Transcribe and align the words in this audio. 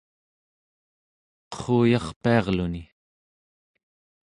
qerruyarpiarluni 1.53 2.83